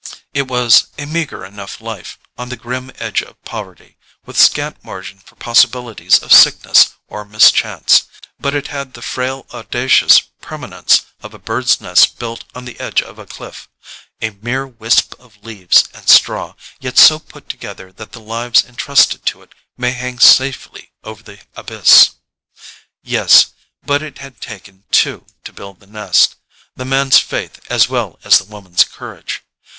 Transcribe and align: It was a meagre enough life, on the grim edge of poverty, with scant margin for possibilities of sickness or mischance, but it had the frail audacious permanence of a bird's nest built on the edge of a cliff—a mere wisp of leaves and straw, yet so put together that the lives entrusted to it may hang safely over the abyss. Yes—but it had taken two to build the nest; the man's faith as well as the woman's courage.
It 0.33 0.47
was 0.47 0.87
a 0.97 1.05
meagre 1.05 1.45
enough 1.45 1.79
life, 1.79 2.17
on 2.35 2.49
the 2.49 2.55
grim 2.57 2.91
edge 2.95 3.21
of 3.21 3.39
poverty, 3.43 3.99
with 4.25 4.35
scant 4.35 4.83
margin 4.83 5.19
for 5.19 5.35
possibilities 5.35 6.17
of 6.23 6.33
sickness 6.33 6.95
or 7.07 7.23
mischance, 7.23 8.05
but 8.39 8.55
it 8.55 8.69
had 8.69 8.95
the 8.95 9.03
frail 9.03 9.45
audacious 9.53 10.19
permanence 10.41 11.03
of 11.21 11.35
a 11.35 11.37
bird's 11.37 11.79
nest 11.79 12.17
built 12.17 12.45
on 12.55 12.65
the 12.65 12.79
edge 12.79 13.03
of 13.03 13.19
a 13.19 13.27
cliff—a 13.27 14.31
mere 14.41 14.65
wisp 14.65 15.13
of 15.19 15.37
leaves 15.45 15.83
and 15.93 16.09
straw, 16.09 16.55
yet 16.79 16.97
so 16.97 17.19
put 17.19 17.47
together 17.47 17.91
that 17.91 18.11
the 18.11 18.19
lives 18.19 18.65
entrusted 18.65 19.23
to 19.27 19.43
it 19.43 19.53
may 19.77 19.91
hang 19.91 20.17
safely 20.17 20.93
over 21.03 21.21
the 21.21 21.37
abyss. 21.55 22.13
Yes—but 23.03 24.01
it 24.01 24.17
had 24.17 24.41
taken 24.41 24.83
two 24.89 25.27
to 25.43 25.53
build 25.53 25.79
the 25.79 25.85
nest; 25.85 26.37
the 26.75 26.85
man's 26.85 27.19
faith 27.19 27.61
as 27.69 27.87
well 27.87 28.17
as 28.23 28.39
the 28.39 28.45
woman's 28.45 28.83
courage. 28.83 29.43